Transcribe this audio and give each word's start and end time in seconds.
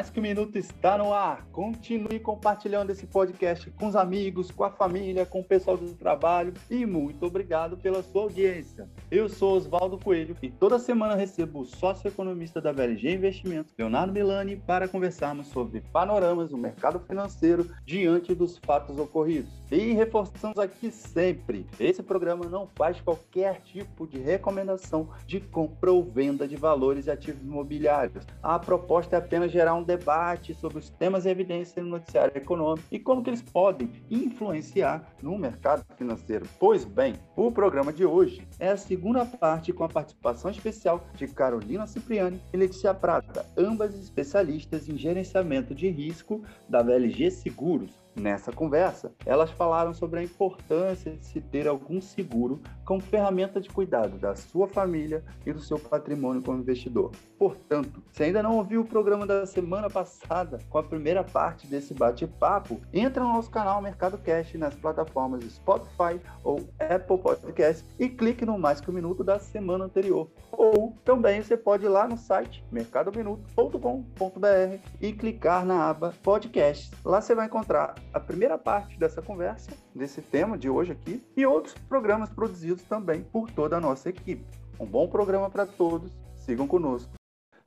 Mais 0.00 0.08
que 0.08 0.18
um 0.18 0.22
minuto 0.22 0.56
está 0.56 0.96
no 0.96 1.12
ar. 1.12 1.46
Continue 1.52 2.18
compartilhando 2.20 2.88
esse 2.88 3.06
podcast 3.06 3.70
com 3.72 3.86
os 3.86 3.94
amigos, 3.94 4.50
com 4.50 4.64
a 4.64 4.70
família, 4.70 5.26
com 5.26 5.40
o 5.40 5.44
pessoal 5.44 5.76
do 5.76 5.92
trabalho 5.92 6.54
e 6.70 6.86
muito 6.86 7.26
obrigado 7.26 7.76
pela 7.76 8.02
sua 8.02 8.22
audiência. 8.22 8.88
Eu 9.10 9.28
sou 9.28 9.58
Oswaldo 9.58 9.98
Coelho 9.98 10.34
e 10.40 10.48
toda 10.48 10.78
semana 10.78 11.14
recebo 11.14 11.60
o 11.60 11.66
sócio-economista 11.66 12.62
da 12.62 12.72
VLG 12.72 13.12
Investimentos, 13.12 13.74
Leonardo 13.76 14.10
Milani, 14.10 14.56
para 14.56 14.88
conversarmos 14.88 15.48
sobre 15.48 15.82
panoramas 15.92 16.48
do 16.48 16.56
mercado 16.56 16.98
financeiro 17.00 17.70
diante 17.84 18.34
dos 18.34 18.56
fatos 18.56 18.98
ocorridos. 18.98 19.52
E 19.70 19.92
reforçamos 19.92 20.58
aqui 20.58 20.90
sempre: 20.90 21.66
esse 21.78 22.02
programa 22.02 22.46
não 22.46 22.66
faz 22.74 23.00
qualquer 23.02 23.60
tipo 23.60 24.06
de 24.06 24.18
recomendação 24.18 25.10
de 25.26 25.40
compra 25.40 25.92
ou 25.92 26.02
venda 26.02 26.48
de 26.48 26.56
valores 26.56 27.06
e 27.06 27.10
ativos 27.10 27.42
imobiliários. 27.42 28.26
A 28.42 28.58
proposta 28.58 29.16
é 29.16 29.18
apenas 29.18 29.52
gerar 29.52 29.74
um 29.74 29.89
debate 29.96 30.54
sobre 30.54 30.78
os 30.78 30.88
temas 30.90 31.26
em 31.26 31.30
evidência 31.30 31.82
no 31.82 31.88
noticiário 31.88 32.36
econômico 32.36 32.86
e 32.90 32.98
como 32.98 33.22
que 33.22 33.30
eles 33.30 33.42
podem 33.42 33.90
influenciar 34.10 35.14
no 35.22 35.36
mercado 35.36 35.84
financeiro. 35.96 36.46
Pois 36.58 36.84
bem, 36.84 37.14
o 37.36 37.50
programa 37.50 37.92
de 37.92 38.04
hoje 38.04 38.46
é 38.58 38.68
a 38.70 38.76
segunda 38.76 39.26
parte 39.26 39.72
com 39.72 39.84
a 39.84 39.88
participação 39.88 40.50
especial 40.50 41.04
de 41.14 41.26
Carolina 41.26 41.86
Cipriani 41.86 42.40
e 42.52 42.56
Letícia 42.56 42.94
Prata, 42.94 43.44
ambas 43.56 43.94
especialistas 43.94 44.88
em 44.88 44.96
gerenciamento 44.96 45.74
de 45.74 45.88
risco 45.88 46.42
da 46.68 46.82
VLG 46.82 47.30
Seguros. 47.30 47.99
Nessa 48.14 48.52
conversa, 48.52 49.12
elas 49.24 49.50
falaram 49.50 49.94
sobre 49.94 50.20
a 50.20 50.22
importância 50.22 51.12
de 51.12 51.24
se 51.24 51.40
ter 51.40 51.68
algum 51.68 52.00
seguro 52.00 52.60
como 52.84 53.00
ferramenta 53.00 53.60
de 53.60 53.68
cuidado 53.68 54.18
da 54.18 54.34
sua 54.34 54.66
família 54.66 55.24
e 55.46 55.52
do 55.52 55.60
seu 55.60 55.78
patrimônio 55.78 56.42
como 56.42 56.58
investidor. 56.58 57.12
Portanto, 57.38 58.02
se 58.10 58.24
ainda 58.24 58.42
não 58.42 58.56
ouviu 58.56 58.80
o 58.80 58.86
programa 58.86 59.26
da 59.26 59.46
semana 59.46 59.88
passada 59.88 60.58
com 60.68 60.78
a 60.78 60.82
primeira 60.82 61.22
parte 61.22 61.68
desse 61.68 61.94
bate-papo, 61.94 62.80
entra 62.92 63.22
no 63.22 63.32
nosso 63.32 63.50
canal 63.50 63.80
Mercado 63.80 64.18
Cash 64.18 64.54
nas 64.54 64.74
plataformas 64.74 65.44
Spotify 65.44 66.20
ou 66.42 66.68
Apple 66.78 67.18
Podcast 67.18 67.86
e 67.98 68.08
clique 68.08 68.44
no 68.44 68.58
Mais 68.58 68.80
que 68.80 68.90
um 68.90 68.94
Minuto 68.94 69.22
da 69.22 69.38
semana 69.38 69.84
anterior. 69.84 70.28
Ou 70.50 70.96
também 71.04 71.40
você 71.40 71.56
pode 71.56 71.84
ir 71.84 71.88
lá 71.88 72.08
no 72.08 72.18
site 72.18 72.64
mercadominuto.com.br 72.72 74.78
e 75.00 75.12
clicar 75.12 75.64
na 75.64 75.88
aba 75.88 76.12
Podcast. 76.22 76.90
Lá 77.04 77.20
você 77.20 77.34
vai 77.34 77.46
encontrar 77.46 77.94
a 78.12 78.18
primeira 78.18 78.58
parte 78.58 78.98
dessa 78.98 79.22
conversa, 79.22 79.70
desse 79.94 80.20
tema 80.20 80.58
de 80.58 80.68
hoje 80.68 80.92
aqui, 80.92 81.22
e 81.36 81.46
outros 81.46 81.74
programas 81.88 82.28
produzidos 82.30 82.82
também 82.82 83.22
por 83.22 83.50
toda 83.50 83.76
a 83.76 83.80
nossa 83.80 84.08
equipe. 84.08 84.44
Um 84.78 84.86
bom 84.86 85.08
programa 85.08 85.48
para 85.48 85.66
todos, 85.66 86.10
sigam 86.36 86.66
conosco. 86.66 87.12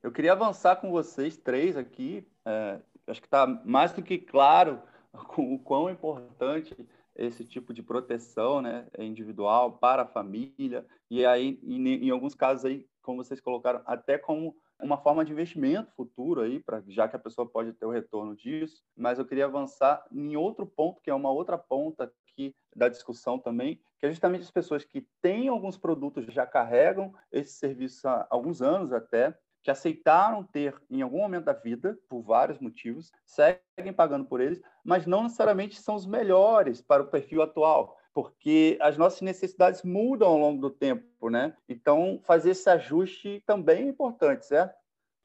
Eu 0.01 0.11
queria 0.11 0.33
avançar 0.33 0.75
com 0.77 0.91
vocês 0.91 1.37
três 1.37 1.77
aqui, 1.77 2.27
é, 2.45 2.79
acho 3.07 3.21
que 3.21 3.27
está 3.27 3.47
mais 3.63 3.93
do 3.93 4.01
que 4.01 4.17
claro 4.17 4.81
o 5.37 5.57
quão 5.59 5.89
importante 5.89 6.75
esse 7.15 7.45
tipo 7.45 7.73
de 7.73 7.81
proteção 7.81 8.61
né, 8.61 8.87
individual 8.97 9.73
para 9.73 10.01
a 10.01 10.07
família, 10.07 10.85
e 11.09 11.25
aí, 11.25 11.59
em, 11.63 12.07
em 12.07 12.09
alguns 12.09 12.35
casos 12.35 12.65
aí, 12.65 12.85
como 13.01 13.23
vocês 13.23 13.39
colocaram, 13.39 13.81
até 13.85 14.17
como 14.17 14.55
uma 14.79 14.97
forma 14.97 15.23
de 15.23 15.31
investimento 15.31 15.91
futuro 15.93 16.41
aí, 16.41 16.59
pra, 16.59 16.83
já 16.87 17.07
que 17.07 17.15
a 17.15 17.19
pessoa 17.19 17.47
pode 17.47 17.73
ter 17.73 17.85
o 17.85 17.91
retorno 17.91 18.35
disso, 18.35 18.83
mas 18.95 19.19
eu 19.19 19.25
queria 19.25 19.45
avançar 19.45 20.05
em 20.11 20.35
outro 20.35 20.65
ponto, 20.65 21.01
que 21.01 21.09
é 21.09 21.13
uma 21.13 21.31
outra 21.31 21.57
ponta 21.57 22.11
aqui 22.27 22.55
da 22.75 22.89
discussão 22.89 23.39
também, 23.39 23.79
que 23.99 24.05
é 24.05 24.09
justamente 24.09 24.41
as 24.41 24.51
pessoas 24.51 24.83
que 24.83 25.07
têm 25.21 25.47
alguns 25.47 25.77
produtos, 25.77 26.25
já 26.25 26.45
carregam 26.45 27.13
esse 27.31 27.53
serviço 27.53 28.07
há 28.07 28.27
alguns 28.29 28.61
anos 28.61 28.91
até, 28.91 29.37
que 29.63 29.71
aceitaram 29.71 30.43
ter 30.43 30.75
em 30.89 31.01
algum 31.01 31.19
momento 31.19 31.45
da 31.45 31.53
vida, 31.53 31.97
por 32.09 32.21
vários 32.21 32.59
motivos, 32.59 33.11
seguem 33.25 33.93
pagando 33.95 34.25
por 34.25 34.41
eles, 34.41 34.61
mas 34.83 35.05
não 35.05 35.23
necessariamente 35.23 35.81
são 35.81 35.95
os 35.95 36.05
melhores 36.05 36.81
para 36.81 37.01
o 37.01 37.07
perfil 37.07 37.41
atual 37.41 37.97
porque 38.13 38.77
as 38.79 38.97
nossas 38.97 39.21
necessidades 39.21 39.83
mudam 39.83 40.27
ao 40.27 40.37
longo 40.37 40.61
do 40.61 40.69
tempo, 40.69 41.29
né? 41.29 41.55
Então, 41.67 42.19
fazer 42.23 42.51
esse 42.51 42.69
ajuste 42.69 43.41
também 43.45 43.83
é 43.83 43.87
importante, 43.89 44.45
certo? 44.45 44.82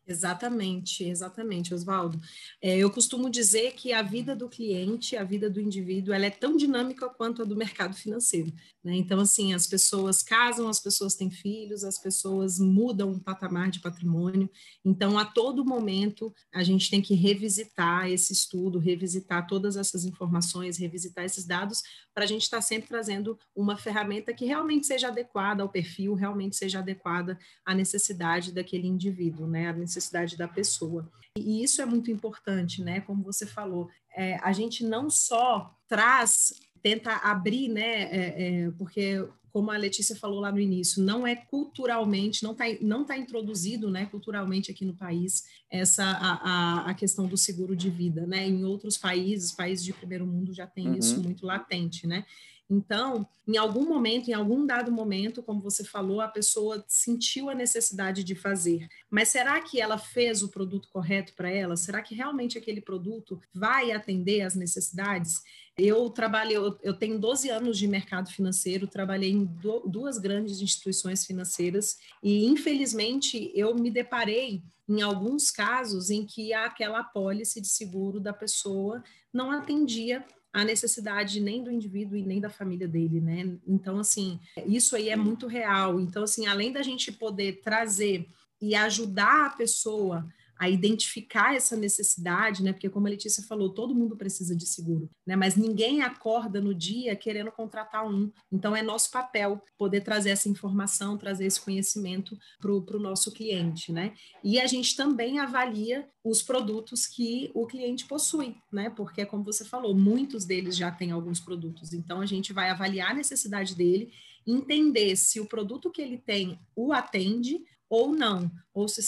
Exatamente, 0.09 1.05
exatamente, 1.05 1.75
Oswaldo. 1.75 2.19
É, 2.63 2.79
eu 2.79 2.91
costumo 2.91 3.29
dizer 3.29 3.75
que 3.75 3.93
a 3.93 4.01
vida 4.01 4.35
do 4.35 4.49
cliente, 4.49 5.15
a 5.19 5.23
vida 5.23 5.51
do 5.51 5.61
indivíduo, 5.61 6.15
ela 6.15 6.25
é 6.25 6.31
tão 6.31 6.57
dinâmica 6.57 7.11
quanto 7.11 7.43
a 7.43 7.45
do 7.45 7.55
mercado 7.55 7.95
financeiro. 7.95 8.51
Né? 8.83 8.97
Então, 8.97 9.21
assim, 9.21 9.53
as 9.53 9.67
pessoas 9.67 10.23
casam, 10.23 10.67
as 10.67 10.81
pessoas 10.81 11.15
têm 11.15 11.31
filhos, 11.31 11.85
as 11.85 11.99
pessoas 11.99 12.59
mudam 12.59 13.13
o 13.13 13.21
patamar 13.21 13.71
de 13.71 13.81
patrimônio. 13.81 14.51
Então, 14.83 15.19
a 15.19 15.27
todo 15.27 15.63
momento, 15.63 16.33
a 16.55 16.63
gente 16.63 16.89
tem 16.89 17.03
que 17.03 17.15
revisitar 17.15 18.11
esse 18.11 18.33
estudo, 18.33 18.79
revisitar 18.79 19.47
todas 19.47 19.77
essas 19.77 20.07
informações, 20.07 20.79
revisitar 20.79 21.27
esses 21.27 21.45
dados, 21.45 21.83
para 22.15 22.25
a 22.25 22.27
gente 22.27 22.43
estar 22.43 22.57
tá 22.57 22.63
sempre 22.63 22.89
trazendo 22.89 23.39
uma 23.55 23.77
ferramenta 23.77 24.33
que 24.33 24.47
realmente 24.47 24.87
seja 24.87 25.09
adequada 25.09 25.63
ao 25.63 25.69
perfil, 25.69 26.15
realmente 26.15 26.57
seja 26.57 26.79
adequada 26.79 27.39
à 27.65 27.75
necessidade 27.75 28.53
daquele 28.53 28.89
indivíduo, 28.89 29.47
né? 29.47 29.69
A 29.69 29.73
necessidade 29.73 29.98
da 30.37 30.49
pessoa. 30.49 31.11
E 31.37 31.63
isso 31.63 31.81
é 31.81 31.87
muito 31.87 32.11
importante, 32.11 32.83
né? 32.83 33.01
Como 33.01 33.23
você 33.23 33.47
falou, 33.47 33.89
é, 34.15 34.37
a 34.43 34.53
gente 34.53 34.85
não 34.85 35.09
só 35.11 35.75
traz 35.87 36.53
tenta 36.83 37.13
abrir, 37.17 37.69
né? 37.69 38.03
É, 38.05 38.65
é, 38.65 38.71
porque 38.73 39.27
como 39.53 39.71
a 39.71 39.77
Letícia 39.77 40.17
falou 40.17 40.41
lá 40.41 40.53
no 40.53 40.61
início, 40.61 41.03
não 41.03 41.27
é 41.27 41.35
culturalmente, 41.37 42.43
não 42.43 42.53
está 42.53 42.65
não 42.81 43.05
tá 43.05 43.17
introduzido, 43.17 43.91
né, 43.91 44.07
culturalmente 44.07 44.71
aqui 44.71 44.85
no 44.85 44.95
país 44.95 45.45
essa 45.71 46.05
a, 46.05 46.33
a, 46.33 46.91
a, 46.91 46.95
questão 46.95 47.27
do 47.27 47.37
seguro 47.37 47.77
de 47.77 47.91
vida, 47.91 48.27
né? 48.27 48.47
Em 48.47 48.65
outros 48.65 48.97
países, 48.97 49.53
países 49.53 49.85
de 49.85 49.93
primeiro 49.93 50.27
mundo 50.27 50.53
já 50.55 50.67
tem 50.67 50.89
uhum. 50.89 50.97
isso 50.97 51.23
muito 51.23 51.45
latente, 51.45 52.07
né? 52.07 52.25
Então, 52.71 53.27
em 53.47 53.57
algum 53.57 53.89
momento, 53.89 54.29
em 54.29 54.35
algum 54.35 54.67
dado 54.67 54.93
momento, 54.93 55.43
como 55.43 55.59
você 55.59 55.83
falou, 55.83 56.21
a 56.21 56.29
pessoa 56.29 56.85
sentiu 56.87 57.49
a 57.49 57.55
necessidade 57.55 58.23
de 58.23 58.35
fazer. 58.35 58.87
Mas 59.11 59.29
será 59.29 59.59
que 59.63 59.81
ela 59.81 59.97
fez 59.97 60.43
o 60.43 60.51
produto 60.51 60.89
correto 60.91 61.33
para 61.35 61.51
ela? 61.51 61.77
Será 61.77 62.03
que 62.03 62.15
realmente 62.15 62.59
aquele 62.59 62.83
produto 62.83 63.41
vai 63.55 63.91
atender 63.91 64.43
às 64.43 64.55
necessidades? 64.55 65.41
Eu 65.79 66.11
trabalhei, 66.11 66.59
eu 66.83 66.93
tenho 66.93 67.19
12 67.19 67.49
anos 67.49 67.79
de 67.79 67.89
mercado 67.89 68.31
financeiro, 68.31 68.87
trabalhei 68.87 69.31
em 69.39 69.45
duas 69.87 70.19
grandes 70.19 70.61
instituições 70.61 71.25
financeiras 71.25 71.99
e, 72.23 72.47
infelizmente, 72.47 73.51
eu 73.55 73.75
me 73.75 73.91
deparei 73.91 74.63
em 74.89 75.03
alguns 75.03 75.51
casos 75.51 76.11
em 76.11 76.25
que 76.25 76.53
aquela 76.53 77.01
apólice 77.01 77.61
de 77.61 77.69
seguro 77.69 78.19
da 78.19 78.33
pessoa 78.33 79.03
não 79.33 79.51
atendia 79.51 80.25
a 80.53 80.65
necessidade 80.65 81.41
nem 81.41 81.63
do 81.63 81.71
indivíduo 81.71 82.17
e 82.17 82.23
nem 82.23 82.41
da 82.41 82.49
família 82.49 82.89
dele, 82.89 83.21
né? 83.21 83.59
Então, 83.67 83.99
assim, 83.99 84.41
isso 84.67 84.97
aí 84.97 85.11
é 85.11 85.17
muito 85.17 85.47
real. 85.47 86.01
Então, 86.01 86.23
assim, 86.25 86.47
além 86.47 86.73
da 86.73 86.83
gente 86.83 87.13
poder 87.13 87.61
trazer 87.61 88.27
e 88.61 88.75
ajudar 88.75 89.47
a 89.47 89.51
pessoa 89.51 90.27
a 90.59 90.69
identificar 90.69 91.55
essa 91.55 91.77
necessidade, 91.77 92.63
né? 92.63 92.73
Porque 92.73 92.91
como 92.91 93.07
a 93.07 93.11
Letícia 93.11 93.43
falou, 93.45 93.73
todo 93.73 93.95
mundo 93.95 94.17
precisa 94.17 94.57
de 94.57 94.67
seguro, 94.67 95.09
né? 95.27 95.37
Mas 95.37 95.57
ninguém 95.57 96.03
acorda 96.03 96.61
no 96.61 96.75
dia 96.75 97.15
querendo 97.15 97.53
contratar 97.53 98.07
um. 98.07 98.31
Então 98.51 98.75
é 98.75 98.83
nosso 98.83 99.11
papel 99.11 99.63
poder 99.79 100.01
trazer 100.01 100.31
essa 100.31 100.49
informação, 100.49 101.17
trazer 101.17 101.47
esse 101.47 101.61
conhecimento 101.61 102.37
para 102.61 102.97
o 102.97 103.01
nosso 103.01 103.31
cliente, 103.33 103.93
né? 103.93 104.15
E 104.43 104.61
a 104.61 104.67
gente 104.67 104.97
também 104.97 105.39
avalia 105.39 106.09
os 106.25 106.43
produtos 106.43 107.07
que 107.07 107.51
o 107.55 107.67
cliente 107.67 108.07
possui, 108.07 108.57
né? 108.73 108.91
Porque 108.91 109.25
como 109.25 109.45
você 109.45 109.65
falou, 109.65 109.95
muitos 109.95 110.45
deles 110.45 110.77
já 110.77 110.91
têm 110.91 111.13
alguns 111.13 111.41
produtos. 111.41 111.93
Então 111.93 112.21
a 112.21 112.27
gente 112.27 112.53
vai 112.53 112.71
avaliar 112.71 113.13
a 113.13 113.15
necessidade 113.15 113.77
dele 113.77 114.11
entender 114.47 115.15
se 115.17 115.41
o 115.41 115.47
produto 115.47 115.91
que 115.91 116.01
ele 116.01 116.19
tem 116.19 116.59
o 116.75 116.93
atende 116.93 117.61
ou 117.91 118.13
não, 118.13 118.51
ou 118.75 118.87
se, 118.87 119.01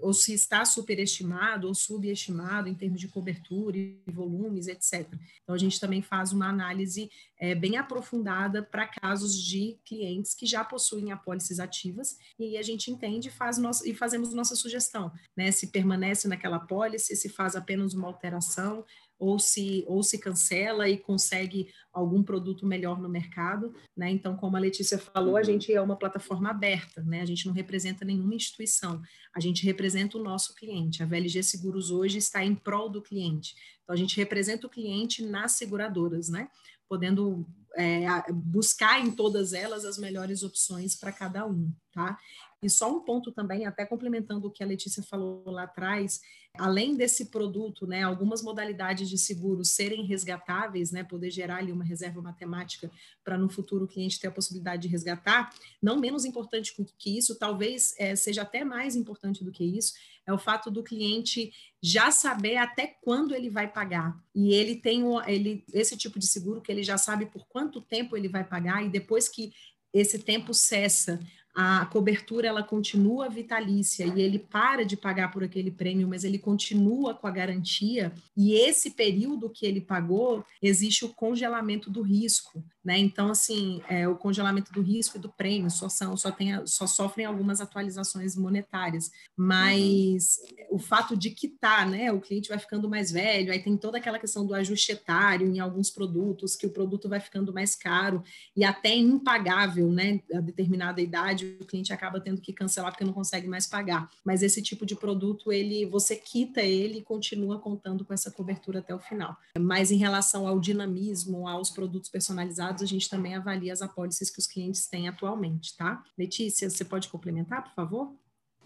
ou 0.00 0.14
se 0.14 0.32
está 0.32 0.64
superestimado 0.64 1.66
ou 1.66 1.74
subestimado 1.74 2.68
em 2.68 2.74
termos 2.74 3.00
de 3.00 3.08
cobertura 3.08 3.76
e 3.76 4.00
volumes, 4.06 4.68
etc. 4.68 5.06
Então, 5.42 5.54
a 5.54 5.58
gente 5.58 5.80
também 5.80 6.00
faz 6.00 6.32
uma 6.32 6.48
análise 6.48 7.10
é, 7.38 7.54
bem 7.54 7.76
aprofundada 7.76 8.62
para 8.62 8.86
casos 8.86 9.36
de 9.36 9.78
clientes 9.84 10.34
que 10.34 10.46
já 10.46 10.64
possuem 10.64 11.10
apólices 11.10 11.58
ativas, 11.58 12.16
e 12.38 12.44
aí 12.44 12.56
a 12.56 12.62
gente 12.62 12.90
entende 12.90 13.30
faz 13.30 13.58
nosso, 13.58 13.86
e 13.86 13.94
fazemos 13.94 14.32
nossa 14.32 14.54
sugestão, 14.54 15.12
né? 15.36 15.50
Se 15.50 15.68
permanece 15.68 16.28
naquela 16.28 16.56
apólice, 16.56 17.16
se 17.16 17.28
faz 17.28 17.56
apenas 17.56 17.92
uma 17.92 18.06
alteração, 18.06 18.84
ou 19.18 19.38
se, 19.38 19.84
ou 19.88 20.02
se 20.02 20.18
cancela 20.18 20.88
e 20.88 20.96
consegue 20.96 21.68
algum 21.92 22.22
produto 22.22 22.64
melhor 22.64 23.00
no 23.00 23.08
mercado, 23.08 23.74
né? 23.96 24.10
Então, 24.10 24.36
como 24.36 24.56
a 24.56 24.60
Letícia 24.60 24.96
falou, 24.98 25.36
a 25.36 25.40
uhum. 25.40 25.44
gente 25.44 25.72
é 25.72 25.80
uma 25.80 25.96
plataforma 25.96 26.50
aberta, 26.50 27.02
né? 27.02 27.20
A 27.20 27.26
gente 27.26 27.46
não 27.46 27.52
representa 27.52 28.04
nenhuma 28.04 28.34
instituição, 28.34 29.02
a 29.34 29.40
gente 29.40 29.64
representa 29.64 30.16
o 30.16 30.22
nosso 30.22 30.54
cliente. 30.54 31.02
A 31.02 31.06
VLG 31.06 31.42
Seguros 31.42 31.90
hoje 31.90 32.18
está 32.18 32.44
em 32.44 32.54
prol 32.54 32.88
do 32.88 33.02
cliente. 33.02 33.54
Então, 33.82 33.94
a 33.94 33.98
gente 33.98 34.16
representa 34.16 34.66
o 34.66 34.70
cliente 34.70 35.24
nas 35.24 35.52
seguradoras, 35.52 36.28
né? 36.28 36.48
Podendo 36.88 37.44
é, 37.76 38.06
buscar 38.32 39.00
em 39.00 39.10
todas 39.10 39.52
elas 39.52 39.84
as 39.84 39.98
melhores 39.98 40.42
opções 40.42 40.96
para 40.96 41.12
cada 41.12 41.46
um, 41.46 41.72
tá? 41.92 42.18
E 42.62 42.68
só 42.68 42.90
um 42.90 43.00
ponto 43.00 43.30
também, 43.30 43.66
até 43.66 43.86
complementando 43.86 44.48
o 44.48 44.50
que 44.50 44.64
a 44.64 44.66
Letícia 44.66 45.02
falou 45.02 45.44
lá 45.46 45.62
atrás, 45.62 46.20
além 46.58 46.96
desse 46.96 47.26
produto, 47.26 47.86
né, 47.86 48.02
algumas 48.02 48.42
modalidades 48.42 49.08
de 49.08 49.16
seguro 49.16 49.64
serem 49.64 50.04
resgatáveis, 50.04 50.90
né, 50.90 51.04
poder 51.04 51.30
gerar 51.30 51.58
ali 51.58 51.70
uma 51.70 51.84
reserva 51.84 52.20
matemática 52.20 52.90
para 53.22 53.38
no 53.38 53.48
futuro 53.48 53.84
o 53.84 53.88
cliente 53.88 54.18
ter 54.18 54.26
a 54.26 54.32
possibilidade 54.32 54.82
de 54.82 54.88
resgatar, 54.88 55.54
não 55.80 56.00
menos 56.00 56.24
importante 56.24 56.74
que 56.98 57.16
isso, 57.16 57.38
talvez 57.38 57.94
é, 57.96 58.16
seja 58.16 58.42
até 58.42 58.64
mais 58.64 58.96
importante 58.96 59.44
do 59.44 59.52
que 59.52 59.64
isso, 59.64 59.94
é 60.26 60.32
o 60.32 60.38
fato 60.38 60.70
do 60.70 60.82
cliente 60.82 61.52
já 61.80 62.10
saber 62.10 62.56
até 62.56 62.86
quando 63.02 63.34
ele 63.34 63.48
vai 63.48 63.68
pagar. 63.68 64.20
E 64.34 64.52
ele 64.52 64.76
tem 64.76 65.04
um, 65.04 65.22
ele, 65.22 65.64
esse 65.72 65.96
tipo 65.96 66.18
de 66.18 66.26
seguro 66.26 66.60
que 66.60 66.72
ele 66.72 66.82
já 66.82 66.98
sabe 66.98 67.26
por 67.26 67.46
quanto 67.46 67.80
tempo 67.80 68.16
ele 68.16 68.28
vai 68.28 68.42
pagar, 68.42 68.84
e 68.84 68.88
depois 68.88 69.28
que 69.28 69.52
esse 69.92 70.18
tempo 70.18 70.52
cessa, 70.52 71.18
a 71.60 71.84
cobertura 71.86 72.46
ela 72.46 72.62
continua 72.62 73.28
vitalícia 73.28 74.06
e 74.06 74.22
ele 74.22 74.38
para 74.38 74.84
de 74.84 74.96
pagar 74.96 75.32
por 75.32 75.42
aquele 75.42 75.72
prêmio, 75.72 76.06
mas 76.06 76.22
ele 76.22 76.38
continua 76.38 77.14
com 77.14 77.26
a 77.26 77.32
garantia, 77.32 78.12
e 78.36 78.52
esse 78.52 78.90
período 78.90 79.50
que 79.50 79.66
ele 79.66 79.80
pagou, 79.80 80.44
existe 80.62 81.04
o 81.04 81.08
congelamento 81.08 81.90
do 81.90 82.00
risco, 82.00 82.62
né? 82.84 82.96
Então, 82.96 83.28
assim, 83.28 83.82
é, 83.88 84.06
o 84.06 84.14
congelamento 84.14 84.72
do 84.72 84.80
risco 84.80 85.18
e 85.18 85.20
do 85.20 85.28
prêmio 85.28 85.68
só, 85.68 85.88
são, 85.88 86.16
só, 86.16 86.30
tem, 86.30 86.64
só 86.64 86.86
sofrem 86.86 87.26
algumas 87.26 87.60
atualizações 87.60 88.36
monetárias, 88.36 89.10
mas 89.36 90.38
uhum. 90.70 90.76
o 90.76 90.78
fato 90.78 91.16
de 91.16 91.30
quitar, 91.30 91.90
né? 91.90 92.12
O 92.12 92.20
cliente 92.20 92.50
vai 92.50 92.58
ficando 92.58 92.88
mais 92.88 93.10
velho, 93.10 93.52
aí 93.52 93.60
tem 93.60 93.76
toda 93.76 93.98
aquela 93.98 94.20
questão 94.20 94.46
do 94.46 94.54
ajuste 94.54 94.92
etário 94.92 95.48
em 95.48 95.58
alguns 95.58 95.90
produtos, 95.90 96.54
que 96.54 96.68
o 96.68 96.70
produto 96.70 97.08
vai 97.08 97.18
ficando 97.18 97.52
mais 97.52 97.74
caro 97.74 98.22
e 98.56 98.62
até 98.62 98.94
impagável, 98.94 99.90
né? 99.90 100.20
A 100.32 100.40
determinada 100.40 101.00
idade 101.00 101.47
o 101.60 101.64
cliente 101.64 101.92
acaba 101.92 102.20
tendo 102.20 102.40
que 102.40 102.52
cancelar 102.52 102.92
porque 102.92 103.04
não 103.04 103.12
consegue 103.12 103.46
mais 103.46 103.66
pagar. 103.66 104.10
Mas 104.24 104.42
esse 104.42 104.62
tipo 104.62 104.84
de 104.84 104.94
produto, 104.94 105.52
ele 105.52 105.86
você 105.86 106.16
quita 106.16 106.60
ele 106.60 106.98
e 106.98 107.02
continua 107.02 107.58
contando 107.58 108.04
com 108.04 108.12
essa 108.12 108.30
cobertura 108.30 108.80
até 108.80 108.94
o 108.94 108.98
final. 108.98 109.36
Mas 109.58 109.90
em 109.90 109.96
relação 109.96 110.46
ao 110.46 110.58
dinamismo, 110.58 111.48
aos 111.48 111.70
produtos 111.70 112.10
personalizados, 112.10 112.82
a 112.82 112.86
gente 112.86 113.08
também 113.08 113.34
avalia 113.34 113.72
as 113.72 113.82
apólices 113.82 114.30
que 114.30 114.38
os 114.38 114.46
clientes 114.46 114.86
têm 114.86 115.08
atualmente, 115.08 115.76
tá? 115.76 116.02
Letícia, 116.16 116.68
você 116.68 116.84
pode 116.84 117.08
complementar, 117.08 117.62
por 117.62 117.74
favor? 117.74 118.12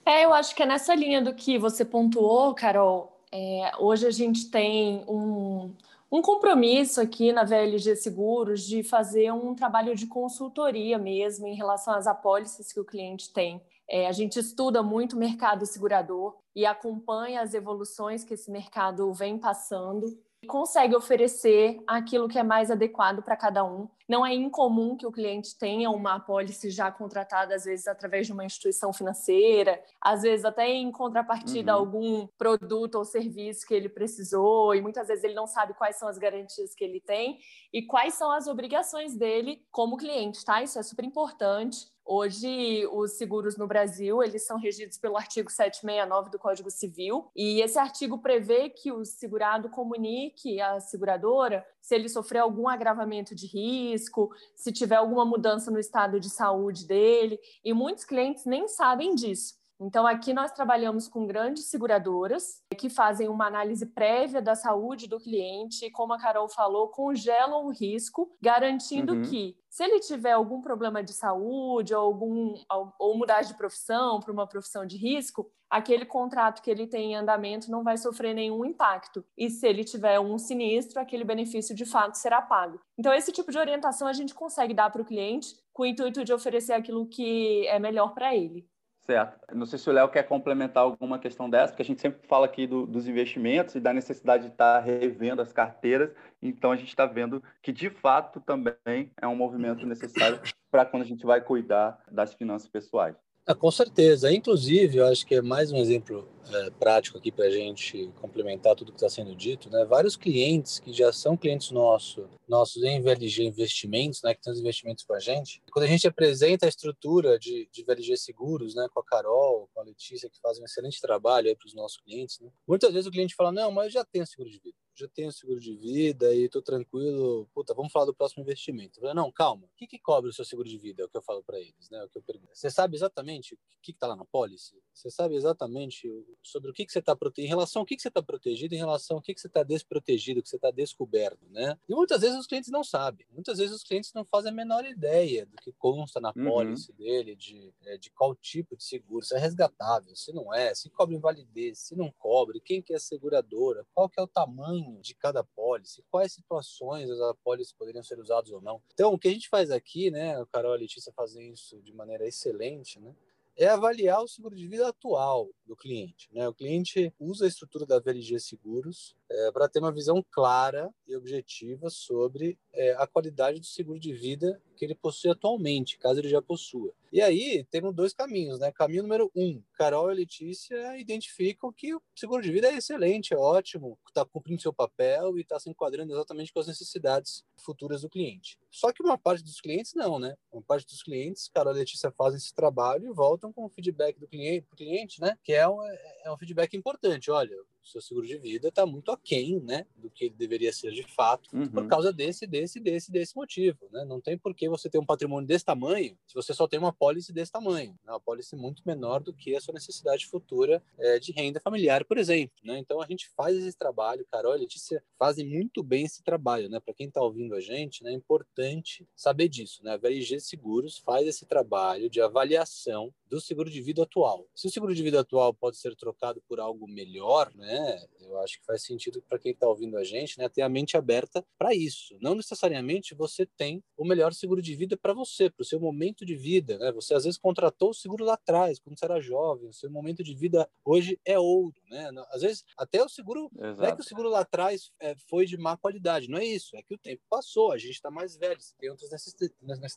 É, 0.04 0.24
eu 0.24 0.32
acho 0.32 0.54
que 0.54 0.62
é 0.62 0.66
nessa 0.66 0.94
linha 0.94 1.22
do 1.22 1.34
que 1.34 1.58
você 1.58 1.84
pontuou, 1.84 2.54
Carol. 2.54 3.20
É, 3.30 3.72
hoje 3.78 4.06
a 4.06 4.10
gente 4.10 4.50
tem 4.50 5.04
um, 5.08 5.72
um 6.12 6.20
compromisso 6.20 7.00
aqui 7.00 7.32
na 7.32 7.42
VLG 7.42 7.96
Seguros 7.96 8.66
de 8.66 8.82
fazer 8.82 9.32
um 9.32 9.54
trabalho 9.54 9.96
de 9.96 10.06
consultoria 10.06 10.98
mesmo 10.98 11.46
em 11.46 11.54
relação 11.54 11.94
às 11.94 12.06
apólices 12.06 12.70
que 12.70 12.78
o 12.78 12.84
cliente 12.84 13.32
tem. 13.32 13.62
É, 13.88 14.06
a 14.06 14.12
gente 14.12 14.38
estuda 14.38 14.82
muito 14.82 15.16
o 15.16 15.18
mercado 15.18 15.64
segurador 15.64 16.36
e 16.54 16.66
acompanha 16.66 17.40
as 17.40 17.54
evoluções 17.54 18.24
que 18.24 18.34
esse 18.34 18.50
mercado 18.50 19.10
vem 19.14 19.38
passando 19.38 20.06
consegue 20.46 20.94
oferecer 20.96 21.82
aquilo 21.86 22.28
que 22.28 22.38
é 22.38 22.42
mais 22.42 22.70
adequado 22.70 23.22
para 23.22 23.36
cada 23.36 23.64
um. 23.64 23.88
Não 24.08 24.26
é 24.26 24.34
incomum 24.34 24.96
que 24.96 25.06
o 25.06 25.12
cliente 25.12 25.56
tenha 25.56 25.88
uma 25.88 26.16
apólice 26.16 26.70
já 26.70 26.90
contratada, 26.90 27.54
às 27.54 27.64
vezes 27.64 27.86
através 27.86 28.26
de 28.26 28.32
uma 28.32 28.44
instituição 28.44 28.92
financeira, 28.92 29.82
às 30.00 30.22
vezes 30.22 30.44
até 30.44 30.68
em 30.68 30.90
contrapartida 30.90 31.74
uhum. 31.74 31.78
algum 31.78 32.26
produto 32.36 32.96
ou 32.96 33.04
serviço 33.04 33.66
que 33.66 33.74
ele 33.74 33.88
precisou, 33.88 34.74
e 34.74 34.82
muitas 34.82 35.08
vezes 35.08 35.24
ele 35.24 35.34
não 35.34 35.46
sabe 35.46 35.74
quais 35.74 35.96
são 35.96 36.08
as 36.08 36.18
garantias 36.18 36.74
que 36.74 36.84
ele 36.84 37.00
tem 37.00 37.38
e 37.72 37.82
quais 37.86 38.14
são 38.14 38.30
as 38.30 38.46
obrigações 38.46 39.16
dele 39.16 39.64
como 39.70 39.96
cliente, 39.96 40.44
tá? 40.44 40.62
Isso 40.62 40.78
é 40.78 40.82
super 40.82 41.04
importante. 41.04 41.91
Hoje, 42.04 42.86
os 42.92 43.12
seguros 43.12 43.56
no 43.56 43.66
Brasil, 43.66 44.22
eles 44.22 44.44
são 44.44 44.58
regidos 44.58 44.98
pelo 44.98 45.16
artigo 45.16 45.50
769 45.50 46.30
do 46.30 46.38
Código 46.38 46.70
Civil, 46.70 47.30
e 47.34 47.60
esse 47.60 47.78
artigo 47.78 48.18
prevê 48.18 48.68
que 48.68 48.90
o 48.92 49.04
segurado 49.04 49.68
comunique 49.70 50.60
à 50.60 50.80
seguradora 50.80 51.64
se 51.80 51.94
ele 51.94 52.08
sofrer 52.08 52.38
algum 52.38 52.68
agravamento 52.68 53.34
de 53.34 53.46
risco, 53.46 54.30
se 54.54 54.72
tiver 54.72 54.96
alguma 54.96 55.24
mudança 55.24 55.70
no 55.70 55.78
estado 55.78 56.20
de 56.20 56.30
saúde 56.30 56.86
dele, 56.86 57.38
e 57.64 57.72
muitos 57.72 58.04
clientes 58.04 58.44
nem 58.46 58.68
sabem 58.68 59.14
disso. 59.14 59.61
Então, 59.84 60.06
aqui 60.06 60.32
nós 60.32 60.52
trabalhamos 60.52 61.08
com 61.08 61.26
grandes 61.26 61.64
seguradoras 61.66 62.62
que 62.78 62.88
fazem 62.88 63.28
uma 63.28 63.46
análise 63.46 63.84
prévia 63.86 64.40
da 64.40 64.54
saúde 64.54 65.08
do 65.08 65.18
cliente 65.18 65.86
e, 65.86 65.90
como 65.90 66.12
a 66.12 66.18
Carol 66.18 66.48
falou, 66.48 66.88
congelam 66.88 67.66
o 67.66 67.70
risco, 67.70 68.34
garantindo 68.40 69.14
uhum. 69.14 69.22
que, 69.22 69.56
se 69.68 69.82
ele 69.82 69.98
tiver 69.98 70.32
algum 70.32 70.60
problema 70.60 71.02
de 71.02 71.12
saúde 71.12 71.94
ou, 71.94 72.00
algum, 72.00 72.54
ou 72.98 73.18
mudar 73.18 73.42
de 73.42 73.54
profissão 73.54 74.20
para 74.20 74.32
uma 74.32 74.46
profissão 74.46 74.86
de 74.86 74.96
risco, 74.96 75.50
aquele 75.68 76.04
contrato 76.04 76.62
que 76.62 76.70
ele 76.70 76.86
tem 76.86 77.12
em 77.12 77.16
andamento 77.16 77.70
não 77.70 77.82
vai 77.82 77.96
sofrer 77.96 78.34
nenhum 78.34 78.64
impacto. 78.64 79.24
E 79.36 79.48
se 79.48 79.66
ele 79.66 79.82
tiver 79.82 80.20
um 80.20 80.38
sinistro, 80.38 81.00
aquele 81.00 81.24
benefício 81.24 81.74
de 81.74 81.86
fato 81.86 82.16
será 82.16 82.42
pago. 82.42 82.78
Então, 82.98 83.12
esse 83.12 83.32
tipo 83.32 83.50
de 83.50 83.58
orientação 83.58 84.06
a 84.06 84.12
gente 84.12 84.34
consegue 84.34 84.74
dar 84.74 84.90
para 84.90 85.02
o 85.02 85.04
cliente 85.04 85.56
com 85.72 85.82
o 85.82 85.86
intuito 85.86 86.24
de 86.24 86.32
oferecer 86.32 86.74
aquilo 86.74 87.06
que 87.06 87.66
é 87.66 87.78
melhor 87.78 88.12
para 88.12 88.36
ele. 88.36 88.70
Certo. 89.04 89.36
Não 89.52 89.66
sei 89.66 89.80
se 89.80 89.90
o 89.90 89.92
Léo 89.92 90.08
quer 90.08 90.22
complementar 90.22 90.84
alguma 90.84 91.18
questão 91.18 91.50
dessa, 91.50 91.72
porque 91.72 91.82
a 91.82 91.84
gente 91.84 92.00
sempre 92.00 92.24
fala 92.28 92.46
aqui 92.46 92.68
do, 92.68 92.86
dos 92.86 93.08
investimentos 93.08 93.74
e 93.74 93.80
da 93.80 93.92
necessidade 93.92 94.44
de 94.44 94.50
estar 94.50 94.78
revendo 94.78 95.42
as 95.42 95.52
carteiras. 95.52 96.12
Então, 96.40 96.70
a 96.70 96.76
gente 96.76 96.88
está 96.88 97.04
vendo 97.04 97.42
que, 97.60 97.72
de 97.72 97.90
fato, 97.90 98.40
também 98.40 99.10
é 99.20 99.26
um 99.26 99.34
movimento 99.34 99.84
necessário 99.86 100.40
para 100.70 100.84
quando 100.84 101.02
a 101.02 101.06
gente 101.06 101.26
vai 101.26 101.40
cuidar 101.40 101.98
das 102.10 102.32
finanças 102.32 102.68
pessoais. 102.68 103.16
Ah, 103.44 103.56
com 103.56 103.70
certeza. 103.72 104.32
Inclusive, 104.32 104.98
eu 104.98 105.06
acho 105.06 105.26
que 105.26 105.34
é 105.34 105.42
mais 105.42 105.72
um 105.72 105.76
exemplo 105.76 106.28
é, 106.48 106.70
prático 106.70 107.18
aqui 107.18 107.32
para 107.32 107.46
a 107.46 107.50
gente 107.50 108.08
complementar 108.20 108.76
tudo 108.76 108.92
que 108.92 108.98
está 108.98 109.08
sendo 109.08 109.34
dito. 109.34 109.68
Né? 109.68 109.84
Vários 109.84 110.16
clientes 110.16 110.78
que 110.78 110.92
já 110.92 111.12
são 111.12 111.36
clientes 111.36 111.72
nossos, 111.72 112.24
nossos 112.48 112.84
em 112.84 113.00
VLG 113.02 113.42
Investimentos, 113.42 114.22
né, 114.22 114.32
que 114.32 114.40
têm 114.40 114.52
os 114.52 114.60
investimentos 114.60 115.02
com 115.02 115.14
a 115.14 115.18
gente, 115.18 115.60
quando 115.72 115.86
a 115.86 115.88
gente 115.88 116.06
apresenta 116.06 116.66
a 116.66 116.68
estrutura 116.68 117.36
de, 117.36 117.68
de 117.72 117.82
VLG 117.82 118.16
Seguros, 118.16 118.76
né, 118.76 118.86
com 118.94 119.00
a 119.00 119.04
Carol, 119.04 119.68
com 119.74 119.80
a 119.80 119.84
Letícia, 119.84 120.30
que 120.30 120.40
fazem 120.40 120.62
um 120.62 120.66
excelente 120.66 121.00
trabalho 121.00 121.56
para 121.56 121.66
os 121.66 121.74
nossos 121.74 121.98
clientes, 122.00 122.38
né? 122.38 122.48
muitas 122.66 122.92
vezes 122.92 123.08
o 123.08 123.10
cliente 123.10 123.34
fala: 123.34 123.50
Não, 123.50 123.72
mas 123.72 123.86
eu 123.86 123.90
já 123.90 124.04
tenho 124.04 124.26
seguro 124.26 124.50
de 124.50 124.60
vida 124.60 124.76
já 125.02 125.08
tenho 125.08 125.32
seguro 125.32 125.60
de 125.60 125.74
vida 125.74 126.34
e 126.34 126.44
estou 126.44 126.62
tranquilo. 126.62 127.48
Puta, 127.52 127.74
vamos 127.74 127.92
falar 127.92 128.06
do 128.06 128.14
próximo 128.14 128.42
investimento. 128.42 128.98
Eu 128.98 129.02
falei, 129.02 129.14
não, 129.14 129.30
calma. 129.30 129.66
O 129.66 129.76
que, 129.76 129.86
que 129.86 129.98
cobre 129.98 130.30
o 130.30 130.32
seu 130.32 130.44
seguro 130.44 130.68
de 130.68 130.78
vida? 130.78 131.02
É 131.02 131.06
o 131.06 131.08
que 131.08 131.16
eu 131.16 131.22
falo 131.22 131.42
para 131.42 131.58
eles, 131.58 131.90
né? 131.90 131.98
É 131.98 132.04
o 132.04 132.08
que 132.08 132.18
eu 132.18 132.22
pergunto. 132.22 132.50
Você 132.54 132.70
sabe 132.70 132.96
exatamente 132.96 133.54
o 133.54 133.58
que 133.82 133.90
está 133.90 134.06
lá 134.06 134.16
na 134.16 134.24
pólice? 134.24 134.74
Você 134.92 135.10
sabe 135.10 135.34
exatamente 135.34 136.08
sobre 136.42 136.70
o 136.70 136.74
que, 136.74 136.84
que 136.86 136.92
você 136.92 136.98
está 136.98 137.16
protegido, 137.16 137.46
em 137.46 137.48
relação 137.48 137.80
ao 137.82 137.86
que, 137.86 137.96
que 137.96 138.02
você 138.02 138.08
está 138.08 138.22
protegido, 138.22 138.74
em 138.74 138.78
relação 138.78 139.16
ao 139.16 139.22
que, 139.22 139.34
que 139.34 139.40
você 139.40 139.46
está 139.46 139.62
desprotegido, 139.62 140.42
que 140.42 140.48
você 140.48 140.56
está 140.56 140.70
descoberto, 140.70 141.46
né? 141.50 141.78
E 141.88 141.94
muitas 141.94 142.20
vezes 142.20 142.38
os 142.38 142.46
clientes 142.46 142.70
não 142.70 142.84
sabem. 142.84 143.26
Muitas 143.30 143.58
vezes 143.58 143.74
os 143.74 143.82
clientes 143.82 144.12
não 144.12 144.24
fazem 144.24 144.52
a 144.52 144.54
menor 144.54 144.84
ideia 144.84 145.46
do 145.46 145.56
que 145.56 145.72
consta 145.72 146.20
na 146.20 146.32
uhum. 146.36 146.44
pólice 146.44 146.92
dele, 146.92 147.34
de, 147.34 147.72
é, 147.84 147.96
de 147.96 148.10
qual 148.10 148.34
tipo 148.34 148.76
de 148.76 148.84
seguro, 148.84 149.24
se 149.24 149.34
é 149.34 149.38
resgatável, 149.38 150.14
se 150.14 150.32
não 150.32 150.52
é, 150.52 150.74
se 150.74 150.90
cobre 150.90 151.16
invalidez, 151.16 151.78
se 151.78 151.96
não 151.96 152.10
cobre, 152.12 152.60
quem 152.60 152.82
que 152.82 152.92
é 152.92 152.96
a 152.96 153.00
seguradora, 153.00 153.86
qual 153.94 154.08
que 154.08 154.20
é 154.20 154.22
o 154.22 154.26
tamanho 154.26 154.91
de 155.00 155.14
cada 155.14 155.40
apólice, 155.40 156.04
quais 156.10 156.32
situações 156.32 157.10
as 157.10 157.20
apólices 157.20 157.72
poderiam 157.72 158.02
ser 158.02 158.18
usadas 158.18 158.50
ou 158.50 158.60
não. 158.60 158.82
Então, 158.92 159.12
o 159.12 159.18
que 159.18 159.28
a 159.28 159.32
gente 159.32 159.48
faz 159.48 159.70
aqui, 159.70 160.10
né, 160.10 160.40
o 160.40 160.46
Carol 160.46 160.72
e 160.72 160.76
a 160.76 160.80
Letícia 160.80 161.12
fazem 161.12 161.52
isso 161.52 161.80
de 161.82 161.92
maneira 161.92 162.26
excelente, 162.26 163.00
né, 163.00 163.14
é 163.56 163.68
avaliar 163.68 164.22
o 164.22 164.28
seguro 164.28 164.56
de 164.56 164.66
vida 164.66 164.88
atual 164.88 165.50
do 165.66 165.76
cliente. 165.76 166.28
Né? 166.32 166.48
O 166.48 166.54
cliente 166.54 167.12
usa 167.18 167.44
a 167.44 167.48
estrutura 167.48 167.84
da 167.84 167.98
VLG 167.98 168.40
Seguros 168.40 169.14
é, 169.32 169.50
para 169.50 169.68
ter 169.68 169.78
uma 169.78 169.90
visão 169.90 170.24
clara 170.30 170.92
e 171.08 171.16
objetiva 171.16 171.88
sobre 171.88 172.58
é, 172.74 172.92
a 172.98 173.06
qualidade 173.06 173.58
do 173.58 173.66
seguro 173.66 173.98
de 173.98 174.12
vida 174.12 174.60
que 174.76 174.84
ele 174.84 174.94
possui 174.94 175.30
atualmente, 175.30 175.98
caso 175.98 176.20
ele 176.20 176.28
já 176.28 176.42
possua. 176.42 176.92
E 177.10 177.20
aí 177.20 177.64
temos 177.70 177.94
dois 177.94 178.12
caminhos, 178.12 178.58
né? 178.58 178.72
Caminho 178.72 179.02
número 179.02 179.30
um, 179.36 179.62
Carol 179.74 180.10
e 180.10 180.14
Letícia 180.14 180.96
identificam 180.98 181.72
que 181.72 181.94
o 181.94 182.02
seguro 182.16 182.42
de 182.42 182.50
vida 182.50 182.68
é 182.68 182.76
excelente, 182.76 183.34
é 183.34 183.36
ótimo, 183.36 183.98
está 184.08 184.24
cumprindo 184.24 184.62
seu 184.62 184.72
papel 184.72 185.38
e 185.38 185.42
está 185.42 185.60
se 185.60 185.68
enquadrando 185.68 186.12
exatamente 186.12 186.52
com 186.52 186.60
as 186.60 186.66
necessidades 186.66 187.44
futuras 187.58 188.02
do 188.02 188.08
cliente. 188.08 188.58
Só 188.70 188.92
que 188.92 189.02
uma 189.02 189.18
parte 189.18 189.44
dos 189.44 189.60
clientes 189.60 189.92
não, 189.94 190.18
né? 190.18 190.34
Uma 190.50 190.62
parte 190.62 190.86
dos 190.86 191.02
clientes, 191.02 191.48
Carol 191.48 191.74
e 191.74 191.78
Letícia 191.78 192.10
fazem 192.10 192.38
esse 192.38 192.54
trabalho 192.54 193.06
e 193.06 193.12
voltam 193.12 193.52
com 193.52 193.64
o 193.64 193.68
feedback 193.68 194.18
do 194.18 194.26
cliente, 194.26 194.66
cliente, 194.74 195.20
né? 195.20 195.36
Que 195.44 195.52
é 195.52 195.68
um, 195.68 195.82
é 196.24 196.32
um 196.32 196.38
feedback 196.38 196.74
importante. 196.76 197.30
Olha, 197.30 197.56
seu 197.86 198.00
seguro 198.00 198.26
de 198.26 198.36
vida 198.38 198.68
está 198.68 198.86
muito 198.86 199.10
aquém, 199.10 199.60
né, 199.60 199.86
do 199.96 200.10
que 200.10 200.26
ele 200.26 200.34
deveria 200.34 200.72
ser 200.72 200.92
de 200.92 201.02
fato, 201.02 201.48
uhum. 201.52 201.68
por 201.68 201.86
causa 201.86 202.12
desse, 202.12 202.46
desse, 202.46 202.80
desse, 202.80 203.10
desse 203.10 203.36
motivo, 203.36 203.88
né? 203.90 204.04
Não 204.04 204.20
tem 204.20 204.36
por 204.38 204.54
que 204.54 204.68
você 204.68 204.88
ter 204.88 204.98
um 204.98 205.06
patrimônio 205.06 205.46
desse 205.46 205.64
tamanho 205.64 206.16
se 206.26 206.34
você 206.34 206.54
só 206.54 206.66
tem 206.66 206.78
uma 206.78 206.92
pólice 206.92 207.32
desse 207.32 207.52
tamanho, 207.52 207.92
né? 208.04 208.12
uma 208.12 208.20
pólice 208.20 208.56
muito 208.56 208.82
menor 208.86 209.22
do 209.22 209.32
que 209.32 209.54
a 209.54 209.60
sua 209.60 209.74
necessidade 209.74 210.26
futura 210.26 210.82
é, 210.98 211.18
de 211.18 211.32
renda 211.32 211.60
familiar, 211.60 212.04
por 212.04 212.18
exemplo, 212.18 212.56
né? 212.64 212.78
Então 212.78 213.00
a 213.00 213.06
gente 213.06 213.28
faz 213.36 213.56
esse 213.56 213.76
trabalho, 213.76 214.26
Carol 214.30 214.54
e 214.56 214.60
Letícia 214.60 215.02
fazem 215.18 215.46
muito 215.46 215.82
bem 215.82 216.04
esse 216.04 216.22
trabalho, 216.22 216.68
né? 216.68 216.80
Para 216.80 216.94
quem 216.94 217.08
está 217.08 217.20
ouvindo 217.20 217.54
a 217.54 217.60
gente, 217.60 218.02
né, 218.02 218.12
é 218.12 218.14
importante 218.14 219.06
saber 219.14 219.48
disso, 219.48 219.82
né? 219.84 219.92
A 219.92 219.96
VLG 219.96 220.40
Seguros 220.40 220.98
faz 220.98 221.26
esse 221.26 221.46
trabalho 221.46 222.08
de 222.08 222.20
avaliação 222.20 223.12
do 223.28 223.40
seguro 223.40 223.70
de 223.70 223.80
vida 223.80 224.02
atual. 224.02 224.46
Se 224.54 224.66
o 224.66 224.70
seguro 224.70 224.94
de 224.94 225.02
vida 225.02 225.20
atual 225.20 225.54
pode 225.54 225.78
ser 225.78 225.94
trocado 225.96 226.42
por 226.46 226.60
algo 226.60 226.86
melhor, 226.86 227.50
né? 227.54 227.71
Eu 228.20 228.38
acho 228.40 228.58
que 228.58 228.64
faz 228.64 228.82
sentido 228.82 229.22
para 229.28 229.38
quem 229.38 229.52
está 229.52 229.68
ouvindo 229.68 229.96
a 229.96 230.04
gente, 230.04 230.38
né? 230.38 230.48
Ter 230.48 230.62
a 230.62 230.68
mente 230.68 230.96
aberta 230.96 231.44
para 231.58 231.74
isso. 231.74 232.16
Não 232.20 232.34
necessariamente 232.34 233.14
você 233.14 233.46
tem 233.46 233.82
o 233.96 234.04
melhor 234.04 234.32
seguro 234.32 234.62
de 234.62 234.74
vida 234.74 234.96
para 234.96 235.12
você, 235.12 235.50
para 235.50 235.62
o 235.62 235.64
seu 235.66 235.78
momento 235.80 236.24
de 236.24 236.34
vida, 236.34 236.78
né? 236.78 236.92
Você 236.92 237.14
às 237.14 237.24
vezes 237.24 237.38
contratou 237.38 237.90
o 237.90 237.94
seguro 237.94 238.24
lá 238.24 238.34
atrás, 238.34 238.78
quando 238.78 238.98
você 238.98 239.04
era 239.04 239.20
jovem. 239.20 239.68
O 239.68 239.72
seu 239.72 239.90
momento 239.90 240.22
de 240.22 240.34
vida 240.34 240.68
hoje 240.84 241.18
é 241.24 241.38
outro, 241.38 241.81
né? 241.92 242.10
Às 242.30 242.42
vezes 242.42 242.64
até 242.76 243.02
o 243.02 243.08
seguro, 243.08 243.50
Exato. 243.54 243.80
não 243.80 243.88
é 243.88 243.94
que 243.94 244.00
o 244.00 244.04
seguro 244.04 244.28
lá 244.28 244.40
atrás 244.40 244.90
é, 245.00 245.14
foi 245.28 245.46
de 245.46 245.56
má 245.56 245.76
qualidade, 245.76 246.28
não 246.28 246.38
é 246.38 246.44
isso. 246.44 246.76
É 246.76 246.82
que 246.82 246.94
o 246.94 246.98
tempo 246.98 247.22
passou, 247.30 247.72
a 247.72 247.78
gente 247.78 247.92
está 247.92 248.10
mais 248.10 248.36
velho, 248.36 248.58
tem 248.78 248.90
outras 248.90 249.10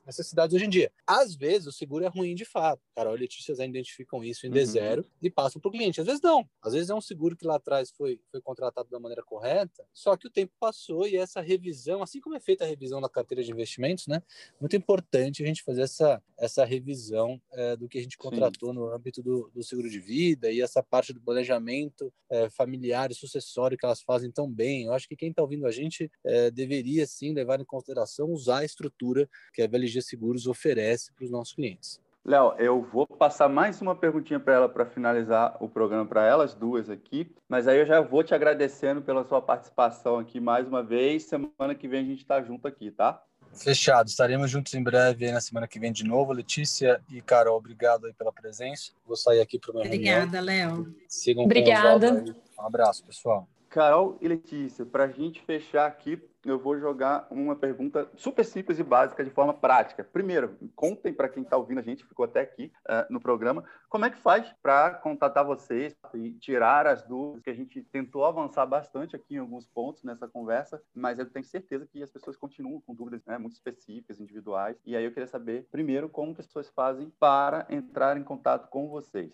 necessidades 0.06 0.56
hoje 0.56 0.66
em 0.66 0.70
dia. 0.70 0.92
Às 1.06 1.36
vezes 1.36 1.68
o 1.68 1.72
seguro 1.72 2.06
é 2.06 2.08
ruim 2.08 2.36
de 2.36 2.46
fato. 2.46 2.82
Cara, 2.96 3.10
olha 3.10 3.26
Letícias 3.26 3.60
identificam 3.60 4.24
isso 4.24 4.46
em 4.46 4.50
uhum. 4.50 4.56
D0 4.56 5.06
e 5.22 5.30
passam 5.30 5.60
para 5.60 5.70
o 5.70 5.72
cliente. 5.72 6.00
Às 6.00 6.08
vezes 6.08 6.22
não. 6.22 6.48
Às 6.62 6.74
vezes 6.74 6.90
é 6.90 6.96
um 6.96 7.02
seguro 7.02 7.36
que 7.36 7.46
lá 7.46 7.56
atrás 7.56 7.92
foi, 7.92 8.20
foi 8.32 8.42
contratado 8.42 8.90
da 8.90 9.00
maneira 9.00 9.24
correta, 9.24 9.86
só 9.94 10.16
que 10.16 10.28
o 10.28 10.30
tempo 10.30 10.54
passou 10.60 11.08
e 11.08 11.18
essa 11.18 11.42
revisão, 11.42 12.04
assim 12.04 12.20
como 12.20 12.36
é 12.36 12.40
feita 12.40 12.64
a 12.64 12.68
revisão 12.68 13.02
da 13.02 13.10
carteira 13.10 13.44
de 13.44 13.52
investimentos, 13.52 14.08
né? 14.08 14.22
Muito 14.60 14.76
importante 14.76 15.44
a 15.44 15.48
gente 15.48 15.64
fazer 15.64 15.82
essa, 15.82 16.22
essa 16.38 16.64
revisão 16.64 17.42
é, 17.52 17.76
do 17.76 17.88
que 17.88 17.98
a 17.98 18.02
gente 18.02 18.18
contratou 18.18 18.70
Sim. 18.70 18.76
no 18.76 18.94
âmbito 18.94 19.22
do, 19.22 19.50
do, 19.54 19.64
seguro 19.64 19.90
de 19.90 20.00
vida 20.00 20.52
e 20.52 20.62
essa 20.62 20.84
parte 20.84 21.14
do 21.14 21.22
planejamento 21.22 21.85
é, 22.30 22.50
familiar 22.50 23.12
e 23.12 23.16
sucessório 23.16 23.78
que 23.78 23.86
elas 23.86 24.02
fazem 24.02 24.32
tão 24.32 24.52
bem. 24.52 24.86
Eu 24.86 24.94
acho 24.94 25.08
que 25.08 25.16
quem 25.16 25.30
está 25.30 25.42
ouvindo 25.42 25.66
a 25.66 25.72
gente 25.72 26.12
é, 26.24 26.52
deveria 26.52 27.06
sim 27.06 27.34
levar 27.34 27.60
em 27.60 27.66
consideração 27.66 28.30
usar 28.30 28.60
a 28.60 28.66
estrutura 28.66 29.30
que 29.54 29.62
a 29.62 29.68
VLG 29.68 30.02
Seguros 30.02 30.48
oferece 30.48 31.14
para 31.14 31.26
os 31.26 31.32
nossos 31.32 31.54
clientes. 31.54 32.00
Léo, 32.26 32.56
eu 32.58 32.82
vou 32.82 33.06
passar 33.06 33.48
mais 33.48 33.80
uma 33.84 33.96
perguntinha 33.96 34.40
para 34.40 34.56
ela 34.56 34.68
para 34.68 34.84
finalizar 34.88 35.56
o 35.60 35.70
programa 35.70 36.08
para 36.08 36.26
elas 36.26 36.56
duas 36.56 36.90
aqui, 36.90 37.32
mas 37.48 37.68
aí 37.68 37.78
eu 37.78 37.86
já 37.86 38.02
vou 38.02 38.24
te 38.24 38.34
agradecendo 38.34 39.00
pela 39.00 39.24
sua 39.24 39.40
participação 39.40 40.18
aqui 40.18 40.40
mais 40.40 40.68
uma 40.68 40.82
vez. 40.82 41.26
Semana 41.26 41.76
que 41.76 41.88
vem 41.88 42.00
a 42.00 42.04
gente 42.04 42.22
está 42.22 42.42
junto 42.42 42.68
aqui, 42.68 42.90
tá? 42.90 43.22
Fechado. 43.56 44.08
Estaremos 44.08 44.50
juntos 44.52 44.74
em 44.74 44.84
breve 44.84 45.32
na 45.32 45.42
semana 45.42 45.68
que 45.68 45.80
vem 45.80 45.92
de 45.92 46.04
novo. 46.04 46.34
Letícia 46.34 47.02
e 47.10 47.22
Carol, 47.22 47.58
obrigado 47.58 48.06
aí 48.06 48.14
pela 48.14 48.32
presença. 48.32 48.92
Vou 49.06 49.16
sair 49.16 49.42
aqui 49.42 49.58
para 49.58 49.72
o 49.72 49.74
meu 49.76 49.84
Obrigada, 49.84 50.40
Léo. 50.42 50.94
Sigam 51.08 51.46
Obrigada. 51.46 52.24
Um 52.60 52.66
abraço, 52.66 53.04
pessoal. 53.04 53.48
Carol 53.70 54.18
e 54.22 54.28
Letícia, 54.28 54.86
para 54.86 55.06
a 55.06 55.10
gente 55.10 55.42
fechar 55.42 55.86
aqui, 55.86 56.18
eu 56.46 56.60
vou 56.60 56.80
jogar 56.80 57.28
uma 57.32 57.56
pergunta 57.56 58.10
super 58.16 58.46
simples 58.46 58.78
e 58.78 58.84
básica 58.84 59.24
de 59.24 59.32
forma 59.32 59.54
prática. 59.54 60.04
Primeiro, 60.04 60.58
contem 60.76 61.12
para 61.12 61.28
quem 61.28 61.44
está 61.44 61.58
ouvindo 61.58 61.80
a 61.80 61.84
gente, 61.84 62.06
ficou 62.06 62.26
até 62.26 62.42
aqui 62.42 62.72
uh, 62.88 63.12
no 63.12 63.20
programa, 63.20 63.64
como 63.90 64.06
é 64.06 64.10
que 64.10 64.18
faz 64.18 64.54
para 64.62 64.92
contatar 64.92 65.44
vocês 65.44 65.96
e 66.14 66.32
tirar 66.34 66.86
as 66.86 67.04
dúvidas, 67.04 67.44
que 67.44 67.50
a 67.50 67.54
gente 67.54 67.82
tentou 67.84 68.26
avançar 68.26 68.66
bastante 68.66 69.16
aqui 69.16 69.36
em 69.36 69.40
alguns 69.40 69.66
pontos 69.66 70.04
nessa 70.04 70.28
conversa, 70.28 70.82
mas 70.94 71.18
eu 71.18 71.26
tenho 71.26 71.46
certeza 71.46 71.88
que 71.88 72.04
as 72.04 72.12
pessoas 72.12 72.38
continuam 72.38 72.82
com 72.82 72.94
dúvidas 72.94 73.26
né, 73.26 73.38
muito 73.38 73.54
específicas, 73.54 74.20
individuais, 74.20 74.78
e 74.86 74.96
aí 74.96 75.04
eu 75.04 75.12
queria 75.12 75.28
saber, 75.28 75.68
primeiro, 75.72 76.08
como 76.08 76.32
as 76.32 76.46
pessoas 76.46 76.70
fazem 76.70 77.12
para 77.20 77.66
entrar 77.70 78.18
em 78.18 78.24
contato 78.24 78.70
com 78.70 78.88
vocês. 78.88 79.34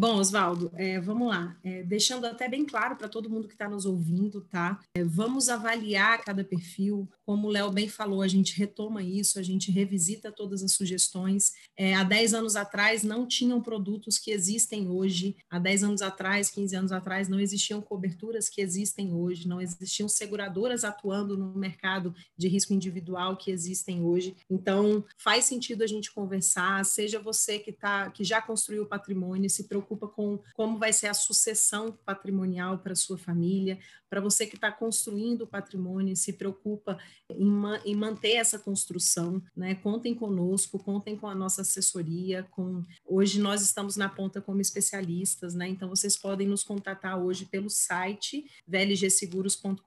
Bom, 0.00 0.14
Oswaldo, 0.14 0.70
é, 0.76 1.00
vamos 1.00 1.26
lá. 1.26 1.58
É, 1.64 1.82
deixando 1.82 2.24
até 2.24 2.48
bem 2.48 2.64
claro 2.64 2.94
para 2.94 3.08
todo 3.08 3.28
mundo 3.28 3.48
que 3.48 3.54
está 3.54 3.68
nos 3.68 3.84
ouvindo, 3.84 4.42
tá? 4.42 4.78
É, 4.94 5.02
vamos 5.02 5.48
avaliar 5.48 6.22
cada 6.22 6.44
perfil. 6.44 7.10
Como 7.26 7.48
o 7.48 7.50
Léo 7.50 7.68
bem 7.72 7.88
falou, 7.88 8.22
a 8.22 8.28
gente 8.28 8.56
retoma 8.56 9.02
isso, 9.02 9.40
a 9.40 9.42
gente 9.42 9.72
revisita 9.72 10.30
todas 10.30 10.62
as 10.62 10.70
sugestões. 10.70 11.50
É, 11.76 11.96
há 11.96 12.04
10 12.04 12.32
anos 12.32 12.54
atrás 12.54 13.02
não 13.02 13.26
tinham 13.26 13.60
produtos 13.60 14.20
que 14.20 14.30
existem 14.30 14.88
hoje. 14.88 15.36
Há 15.50 15.58
10 15.58 15.82
anos 15.82 16.00
atrás, 16.00 16.48
15 16.48 16.76
anos 16.76 16.92
atrás, 16.92 17.28
não 17.28 17.40
existiam 17.40 17.82
coberturas 17.82 18.48
que 18.48 18.60
existem 18.60 19.12
hoje, 19.12 19.48
não 19.48 19.60
existiam 19.60 20.08
seguradoras 20.08 20.84
atuando 20.84 21.36
no 21.36 21.58
mercado 21.58 22.14
de 22.36 22.46
risco 22.46 22.72
individual 22.72 23.36
que 23.36 23.50
existem 23.50 24.04
hoje. 24.04 24.36
Então, 24.48 25.04
faz 25.16 25.44
sentido 25.46 25.82
a 25.82 25.88
gente 25.88 26.12
conversar, 26.12 26.84
seja 26.84 27.18
você 27.18 27.58
que, 27.58 27.72
tá, 27.72 28.12
que 28.12 28.22
já 28.22 28.40
construiu 28.40 28.84
o 28.84 28.88
patrimônio, 28.88 29.50
se 29.50 29.64
preocupe 29.64 29.87
preocupa 29.88 30.08
com 30.08 30.38
como 30.54 30.78
vai 30.78 30.92
ser 30.92 31.06
a 31.06 31.14
sucessão 31.14 31.92
patrimonial 32.04 32.78
para 32.78 32.94
sua 32.94 33.16
família, 33.16 33.78
para 34.08 34.20
você 34.20 34.46
que 34.46 34.54
está 34.56 34.70
construindo 34.72 35.42
o 35.42 35.46
patrimônio, 35.46 36.16
se 36.16 36.32
preocupa 36.32 36.98
em, 37.30 37.44
ma 37.44 37.78
em, 37.84 37.94
manter 37.94 38.36
essa 38.36 38.58
construção, 38.58 39.42
né? 39.54 39.74
Contem 39.74 40.14
conosco, 40.14 40.78
contem 40.78 41.14
com 41.16 41.26
a 41.26 41.34
nossa 41.34 41.60
assessoria. 41.62 42.44
Com 42.50 42.84
hoje 43.04 43.40
nós 43.40 43.60
estamos 43.62 43.96
na 43.96 44.08
ponta 44.08 44.40
como 44.40 44.60
especialistas, 44.60 45.54
né? 45.54 45.66
Então 45.68 45.88
vocês 45.88 46.16
podem 46.16 46.46
nos 46.48 46.64
contatar 46.64 47.20
hoje 47.20 47.44
pelo 47.44 47.68
site 47.68 48.46
vlgseguros.com.br 48.66 49.82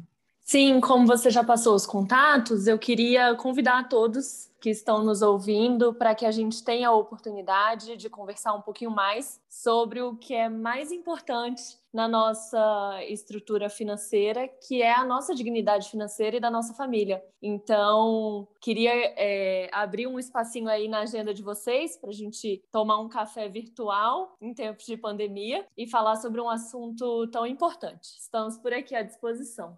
Sim, 0.50 0.80
como 0.80 1.06
você 1.06 1.28
já 1.28 1.44
passou 1.44 1.74
os 1.74 1.84
contatos, 1.84 2.66
eu 2.66 2.78
queria 2.78 3.34
convidar 3.34 3.80
a 3.80 3.84
todos 3.84 4.50
que 4.58 4.70
estão 4.70 5.04
nos 5.04 5.20
ouvindo 5.20 5.92
para 5.92 6.14
que 6.14 6.24
a 6.24 6.30
gente 6.30 6.64
tenha 6.64 6.88
a 6.88 6.94
oportunidade 6.94 7.98
de 7.98 8.08
conversar 8.08 8.54
um 8.54 8.62
pouquinho 8.62 8.90
mais 8.90 9.38
sobre 9.46 10.00
o 10.00 10.16
que 10.16 10.34
é 10.34 10.48
mais 10.48 10.90
importante 10.90 11.62
na 11.92 12.08
nossa 12.08 12.98
estrutura 13.10 13.68
financeira, 13.68 14.48
que 14.66 14.80
é 14.80 14.90
a 14.90 15.04
nossa 15.04 15.34
dignidade 15.34 15.90
financeira 15.90 16.38
e 16.38 16.40
da 16.40 16.50
nossa 16.50 16.72
família. 16.72 17.22
Então, 17.42 18.48
queria 18.58 18.92
é, 19.18 19.68
abrir 19.70 20.06
um 20.06 20.18
espacinho 20.18 20.70
aí 20.70 20.88
na 20.88 21.00
agenda 21.00 21.34
de 21.34 21.42
vocês 21.42 21.98
para 21.98 22.08
a 22.08 22.14
gente 22.14 22.64
tomar 22.72 22.98
um 23.00 23.08
café 23.10 23.50
virtual 23.50 24.34
em 24.40 24.54
tempos 24.54 24.86
de 24.86 24.96
pandemia 24.96 25.66
e 25.76 25.86
falar 25.86 26.16
sobre 26.16 26.40
um 26.40 26.48
assunto 26.48 27.26
tão 27.26 27.46
importante. 27.46 28.16
Estamos 28.18 28.56
por 28.56 28.72
aqui 28.72 28.94
à 28.94 29.02
disposição. 29.02 29.76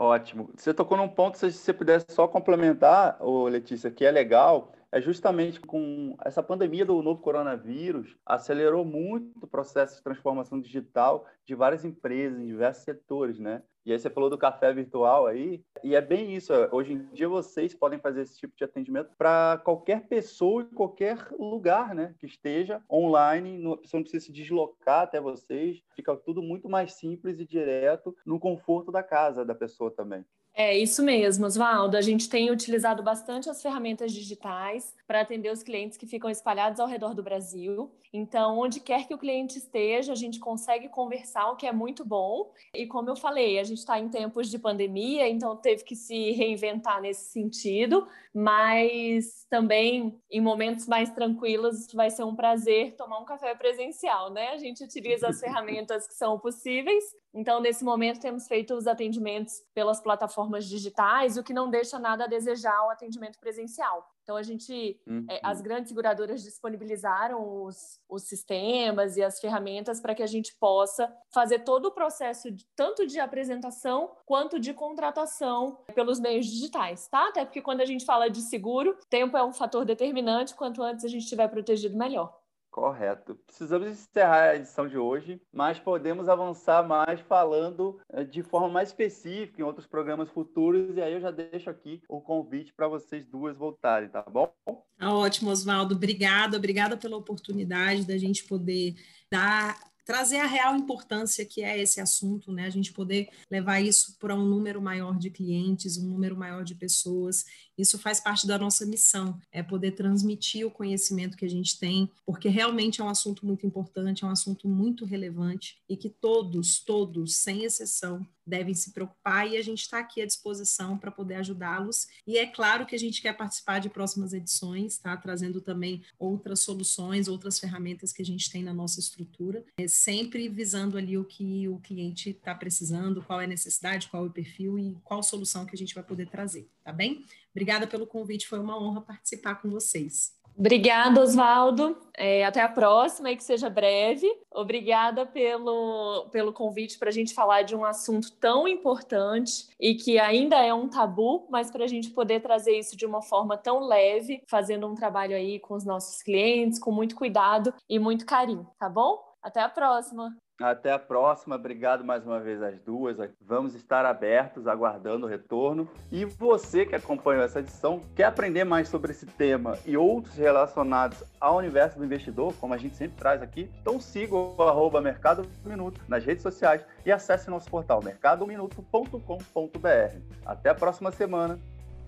Ótimo. 0.00 0.48
Você 0.56 0.72
tocou 0.72 0.96
num 0.96 1.08
ponto, 1.08 1.36
se 1.36 1.52
você 1.52 1.74
pudesse 1.74 2.06
só 2.08 2.26
complementar, 2.26 3.18
Letícia, 3.48 3.90
que 3.90 4.02
é 4.02 4.10
legal, 4.10 4.72
é 4.92 5.00
justamente 5.00 5.60
com 5.60 6.16
essa 6.24 6.42
pandemia 6.42 6.84
do 6.84 7.02
novo 7.02 7.20
coronavírus, 7.20 8.16
acelerou 8.26 8.84
muito 8.84 9.44
o 9.44 9.46
processo 9.46 9.96
de 9.96 10.02
transformação 10.02 10.60
digital 10.60 11.26
de 11.44 11.54
várias 11.54 11.84
empresas, 11.84 12.40
em 12.40 12.46
diversos 12.46 12.84
setores, 12.84 13.38
né? 13.38 13.62
E 13.84 13.92
aí 13.92 13.98
você 13.98 14.10
falou 14.10 14.28
do 14.28 14.36
café 14.36 14.72
virtual 14.74 15.26
aí, 15.26 15.64
e 15.82 15.94
é 15.94 16.00
bem 16.00 16.34
isso. 16.34 16.52
Hoje 16.70 16.92
em 16.92 17.06
dia 17.12 17.28
vocês 17.28 17.74
podem 17.74 17.98
fazer 17.98 18.22
esse 18.22 18.38
tipo 18.38 18.54
de 18.54 18.62
atendimento 18.62 19.10
para 19.16 19.58
qualquer 19.64 20.06
pessoa 20.06 20.62
em 20.62 20.74
qualquer 20.74 21.28
lugar, 21.38 21.94
né? 21.94 22.14
Que 22.18 22.26
esteja 22.26 22.82
online, 22.90 23.56
a 23.72 23.76
pessoa 23.78 23.98
não 23.98 24.02
precisa 24.02 24.26
se 24.26 24.32
deslocar 24.32 25.04
até 25.04 25.20
vocês, 25.20 25.82
fica 25.96 26.14
tudo 26.14 26.42
muito 26.42 26.68
mais 26.68 26.94
simples 26.94 27.40
e 27.40 27.46
direto 27.46 28.14
no 28.24 28.38
conforto 28.38 28.92
da 28.92 29.02
casa 29.02 29.44
da 29.44 29.54
pessoa 29.54 29.90
também. 29.90 30.24
É 30.62 30.76
isso 30.76 31.02
mesmo, 31.02 31.46
Oswaldo. 31.46 31.96
A 31.96 32.02
gente 32.02 32.28
tem 32.28 32.50
utilizado 32.50 33.02
bastante 33.02 33.48
as 33.48 33.62
ferramentas 33.62 34.12
digitais 34.12 34.94
para 35.06 35.22
atender 35.22 35.50
os 35.50 35.62
clientes 35.62 35.96
que 35.96 36.06
ficam 36.06 36.28
espalhados 36.28 36.78
ao 36.78 36.86
redor 36.86 37.14
do 37.14 37.22
Brasil. 37.22 37.90
Então, 38.12 38.58
onde 38.58 38.78
quer 38.78 39.08
que 39.08 39.14
o 39.14 39.18
cliente 39.18 39.56
esteja, 39.56 40.12
a 40.12 40.14
gente 40.16 40.38
consegue 40.38 40.90
conversar, 40.90 41.50
o 41.50 41.56
que 41.56 41.66
é 41.66 41.72
muito 41.72 42.04
bom. 42.04 42.52
E 42.74 42.86
como 42.86 43.08
eu 43.08 43.16
falei, 43.16 43.58
a 43.58 43.64
gente 43.64 43.78
está 43.78 43.98
em 43.98 44.10
tempos 44.10 44.50
de 44.50 44.58
pandemia, 44.58 45.26
então 45.26 45.56
teve 45.56 45.82
que 45.82 45.96
se 45.96 46.32
reinventar 46.32 47.00
nesse 47.00 47.32
sentido, 47.32 48.06
mas 48.34 49.46
também 49.48 50.20
em 50.30 50.42
momentos 50.42 50.86
mais 50.86 51.10
tranquilos 51.10 51.90
vai 51.94 52.10
ser 52.10 52.24
um 52.24 52.36
prazer 52.36 52.96
tomar 52.96 53.18
um 53.18 53.24
café 53.24 53.54
presencial, 53.54 54.30
né? 54.30 54.48
A 54.48 54.58
gente 54.58 54.84
utiliza 54.84 55.28
as 55.28 55.40
ferramentas 55.40 56.06
que 56.06 56.12
são 56.12 56.38
possíveis. 56.38 57.02
Então, 57.32 57.60
nesse 57.60 57.84
momento, 57.84 58.20
temos 58.20 58.48
feito 58.48 58.74
os 58.74 58.86
atendimentos 58.86 59.62
pelas 59.72 60.00
plataformas 60.00 60.66
digitais, 60.66 61.36
o 61.36 61.44
que 61.44 61.52
não 61.52 61.70
deixa 61.70 61.98
nada 61.98 62.24
a 62.24 62.26
desejar 62.26 62.86
o 62.86 62.90
atendimento 62.90 63.38
presencial. 63.38 64.04
Então, 64.22 64.36
a 64.36 64.42
gente, 64.42 65.00
uhum. 65.06 65.26
é, 65.28 65.40
as 65.42 65.60
grandes 65.60 65.88
seguradoras 65.88 66.42
disponibilizaram 66.42 67.64
os, 67.64 68.00
os 68.08 68.24
sistemas 68.24 69.16
e 69.16 69.22
as 69.22 69.40
ferramentas 69.40 70.00
para 70.00 70.14
que 70.14 70.22
a 70.22 70.26
gente 70.26 70.54
possa 70.58 71.12
fazer 71.32 71.60
todo 71.60 71.86
o 71.86 71.90
processo, 71.90 72.50
de, 72.50 72.64
tanto 72.76 73.06
de 73.06 73.18
apresentação 73.18 74.10
quanto 74.26 74.58
de 74.60 74.72
contratação 74.72 75.78
pelos 75.94 76.20
meios 76.20 76.46
digitais, 76.46 77.08
tá? 77.08 77.28
Até 77.28 77.44
porque 77.44 77.62
quando 77.62 77.80
a 77.80 77.86
gente 77.86 78.04
fala 78.04 78.28
de 78.28 78.40
seguro, 78.42 78.96
tempo 79.08 79.36
é 79.36 79.44
um 79.44 79.52
fator 79.52 79.84
determinante, 79.84 80.54
quanto 80.54 80.82
antes 80.82 81.04
a 81.04 81.08
gente 81.08 81.22
estiver 81.22 81.48
protegido, 81.48 81.96
melhor. 81.96 82.39
Correto. 82.70 83.34
Precisamos 83.46 83.88
encerrar 83.88 84.50
a 84.50 84.56
edição 84.56 84.86
de 84.86 84.96
hoje, 84.96 85.40
mas 85.52 85.80
podemos 85.80 86.28
avançar 86.28 86.86
mais 86.86 87.20
falando 87.20 88.00
eh, 88.12 88.22
de 88.22 88.44
forma 88.44 88.68
mais 88.68 88.90
específica 88.90 89.60
em 89.60 89.64
outros 89.64 89.86
programas 89.86 90.30
futuros. 90.30 90.96
E 90.96 91.02
aí 91.02 91.12
eu 91.12 91.20
já 91.20 91.32
deixo 91.32 91.68
aqui 91.68 92.00
o 92.08 92.20
convite 92.20 92.72
para 92.72 92.86
vocês 92.86 93.26
duas 93.26 93.56
voltarem, 93.56 94.08
tá 94.08 94.22
bom? 94.22 94.52
Tá 94.96 95.12
ótimo, 95.12 95.50
Oswaldo. 95.50 95.96
Obrigada, 95.96 96.56
obrigada 96.56 96.96
pela 96.96 97.16
oportunidade 97.16 98.06
da 98.06 98.16
gente 98.16 98.44
poder 98.44 98.94
dar 99.30 99.76
trazer 100.10 100.38
a 100.38 100.46
real 100.46 100.74
importância 100.74 101.44
que 101.44 101.62
é 101.62 101.80
esse 101.80 102.00
assunto, 102.00 102.50
né? 102.50 102.66
A 102.66 102.70
gente 102.70 102.92
poder 102.92 103.28
levar 103.48 103.80
isso 103.80 104.16
para 104.18 104.34
um 104.34 104.44
número 104.44 104.82
maior 104.82 105.16
de 105.16 105.30
clientes, 105.30 105.98
um 105.98 106.08
número 106.08 106.36
maior 106.36 106.64
de 106.64 106.74
pessoas 106.74 107.44
isso 107.80 107.98
faz 107.98 108.20
parte 108.20 108.46
da 108.46 108.58
nossa 108.58 108.84
missão, 108.86 109.40
é 109.50 109.62
poder 109.62 109.92
transmitir 109.92 110.66
o 110.66 110.70
conhecimento 110.70 111.36
que 111.36 111.44
a 111.44 111.50
gente 111.50 111.78
tem, 111.78 112.10
porque 112.24 112.48
realmente 112.48 113.00
é 113.00 113.04
um 113.04 113.08
assunto 113.08 113.46
muito 113.46 113.66
importante, 113.66 114.24
é 114.24 114.26
um 114.26 114.30
assunto 114.30 114.68
muito 114.68 115.04
relevante 115.04 115.78
e 115.88 115.96
que 115.96 116.08
todos, 116.08 116.80
todos, 116.80 117.36
sem 117.36 117.64
exceção, 117.64 118.26
devem 118.50 118.74
se 118.74 118.92
preocupar 118.92 119.48
e 119.48 119.56
a 119.56 119.62
gente 119.62 119.82
está 119.82 120.00
aqui 120.00 120.20
à 120.20 120.26
disposição 120.26 120.98
para 120.98 121.10
poder 121.10 121.36
ajudá-los. 121.36 122.08
E 122.26 122.36
é 122.36 122.46
claro 122.46 122.84
que 122.84 122.94
a 122.94 122.98
gente 122.98 123.22
quer 123.22 123.32
participar 123.34 123.78
de 123.78 123.88
próximas 123.88 124.32
edições, 124.32 124.98
tá? 124.98 125.16
Trazendo 125.16 125.60
também 125.60 126.02
outras 126.18 126.60
soluções, 126.60 127.28
outras 127.28 127.58
ferramentas 127.58 128.12
que 128.12 128.20
a 128.20 128.24
gente 128.24 128.50
tem 128.50 128.62
na 128.62 128.74
nossa 128.74 128.98
estrutura, 128.98 129.64
é 129.78 129.86
sempre 129.86 130.48
visando 130.48 130.98
ali 130.98 131.16
o 131.16 131.24
que 131.24 131.68
o 131.68 131.78
cliente 131.78 132.30
está 132.30 132.54
precisando, 132.54 133.22
qual 133.22 133.40
é 133.40 133.44
a 133.44 133.48
necessidade, 133.48 134.08
qual 134.08 134.24
é 134.24 134.28
o 134.28 134.32
perfil 134.32 134.78
e 134.78 134.96
qual 135.04 135.22
solução 135.22 135.64
que 135.64 135.74
a 135.74 135.78
gente 135.78 135.94
vai 135.94 136.02
poder 136.02 136.28
trazer, 136.28 136.68
tá 136.82 136.92
bem? 136.92 137.24
Obrigada 137.50 137.86
pelo 137.86 138.06
convite, 138.06 138.48
foi 138.48 138.58
uma 138.58 138.80
honra 138.80 139.00
participar 139.00 139.56
com 139.56 139.70
vocês. 139.70 140.40
Obrigada, 140.60 141.22
Oswaldo. 141.22 141.96
É, 142.16 142.44
até 142.44 142.60
a 142.60 142.68
próxima 142.68 143.30
e 143.30 143.36
que 143.36 143.42
seja 143.42 143.70
breve. 143.70 144.26
Obrigada 144.52 145.24
pelo, 145.24 146.28
pelo 146.30 146.52
convite 146.52 146.98
para 146.98 147.08
a 147.08 147.12
gente 147.12 147.32
falar 147.32 147.62
de 147.62 147.74
um 147.74 147.84
assunto 147.84 148.32
tão 148.32 148.68
importante 148.68 149.68
e 149.80 149.94
que 149.94 150.18
ainda 150.18 150.56
é 150.56 150.74
um 150.74 150.88
tabu, 150.88 151.46
mas 151.50 151.70
para 151.70 151.84
a 151.84 151.88
gente 151.88 152.10
poder 152.10 152.40
trazer 152.40 152.78
isso 152.78 152.96
de 152.96 153.06
uma 153.06 153.22
forma 153.22 153.56
tão 153.56 153.80
leve, 153.80 154.42
fazendo 154.48 154.86
um 154.86 154.94
trabalho 154.94 155.34
aí 155.34 155.58
com 155.58 155.74
os 155.74 155.84
nossos 155.84 156.22
clientes, 156.22 156.78
com 156.78 156.92
muito 156.92 157.16
cuidado 157.16 157.72
e 157.88 157.98
muito 157.98 158.26
carinho, 158.26 158.68
tá 158.78 158.88
bom? 158.88 159.18
Até 159.42 159.60
a 159.60 159.68
próxima. 159.68 160.36
Até 160.60 160.92
a 160.92 160.98
próxima. 160.98 161.56
Obrigado 161.56 162.04
mais 162.04 162.26
uma 162.26 162.38
vez 162.38 162.62
às 162.62 162.78
duas. 162.80 163.16
Vamos 163.40 163.74
estar 163.74 164.04
abertos, 164.04 164.66
aguardando 164.66 165.26
o 165.26 165.28
retorno. 165.28 165.88
E 166.12 166.24
você 166.24 166.84
que 166.84 166.94
acompanhou 166.94 167.42
essa 167.42 167.60
edição, 167.60 168.02
quer 168.14 168.24
aprender 168.24 168.64
mais 168.64 168.88
sobre 168.88 169.12
esse 169.12 169.24
tema 169.24 169.78
e 169.86 169.96
outros 169.96 170.36
relacionados 170.36 171.24
ao 171.40 171.56
universo 171.56 171.98
do 171.98 172.04
investidor, 172.04 172.52
como 172.60 172.74
a 172.74 172.76
gente 172.76 172.96
sempre 172.96 173.16
traz 173.16 173.42
aqui, 173.42 173.70
então 173.80 173.98
siga 173.98 174.34
o 174.34 174.62
arroba 174.62 175.00
Mercado 175.00 175.46
Minuto 175.64 176.00
nas 176.06 176.24
redes 176.24 176.42
sociais 176.42 176.84
e 177.06 177.10
acesse 177.10 177.48
nosso 177.48 177.70
portal 177.70 178.02
mercadominuto.com.br. 178.02 180.16
Até 180.44 180.70
a 180.70 180.74
próxima 180.74 181.10
semana. 181.10 181.58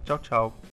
Tchau, 0.05 0.19
tchau. 0.19 0.72